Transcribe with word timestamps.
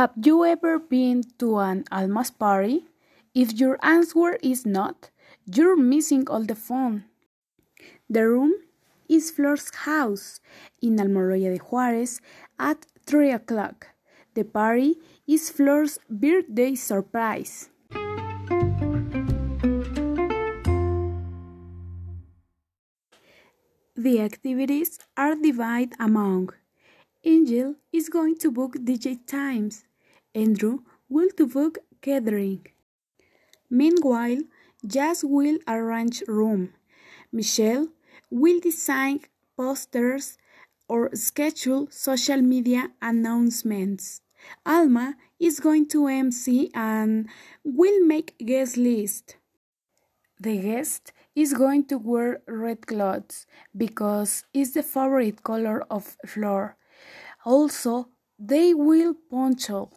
Have 0.00 0.16
you 0.24 0.46
ever 0.46 0.78
been 0.78 1.20
to 1.40 1.58
an 1.58 1.84
Alma's 1.92 2.30
party? 2.30 2.86
If 3.34 3.52
your 3.60 3.76
answer 3.82 4.38
is 4.42 4.64
not, 4.64 5.10
you're 5.44 5.76
missing 5.76 6.26
all 6.26 6.42
the 6.42 6.54
fun. 6.54 7.04
The 8.08 8.26
room 8.26 8.54
is 9.10 9.30
Flor's 9.30 9.68
house 9.84 10.40
in 10.80 10.96
Almoloya 10.96 11.52
de 11.52 11.58
Juarez 11.58 12.22
at 12.58 12.86
3 13.04 13.32
o'clock. 13.32 13.88
The 14.32 14.44
party 14.44 14.96
is 15.26 15.50
Flor's 15.50 15.98
birthday 16.08 16.76
surprise. 16.76 17.68
The 23.96 24.22
activities 24.22 24.98
are 25.18 25.34
divided 25.34 25.92
among 26.00 26.54
Angel 27.22 27.74
is 27.92 28.08
going 28.08 28.38
to 28.38 28.50
book 28.50 28.76
DJ 28.80 29.18
times. 29.26 29.84
Andrew 30.34 30.80
will 31.08 31.30
to 31.36 31.46
book 31.46 31.78
catering. 32.02 32.66
Meanwhile, 33.68 34.42
Jazz 34.86 35.24
will 35.24 35.58
arrange 35.66 36.22
room. 36.26 36.72
Michelle 37.32 37.88
will 38.30 38.60
design 38.60 39.20
posters 39.56 40.38
or 40.88 41.14
schedule 41.14 41.88
social 41.90 42.40
media 42.42 42.90
announcements. 43.02 44.22
Alma 44.64 45.16
is 45.38 45.60
going 45.60 45.86
to 45.88 46.06
MC 46.06 46.70
and 46.74 47.28
will 47.62 48.04
make 48.06 48.38
guest 48.38 48.76
list. 48.76 49.36
The 50.40 50.56
guest 50.56 51.12
is 51.34 51.52
going 51.52 51.84
to 51.86 51.98
wear 51.98 52.40
red 52.46 52.86
clothes 52.86 53.46
because 53.76 54.44
it's 54.54 54.72
the 54.72 54.82
favorite 54.82 55.42
color 55.42 55.82
of 55.90 56.16
Flor. 56.26 56.76
Also, 57.44 58.08
they 58.38 58.72
will 58.72 59.14
poncho. 59.30 59.90